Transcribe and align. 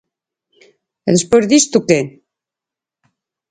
E 1.07 1.09
despois 1.15 1.45
disto, 1.51 1.77
que? 1.87 1.99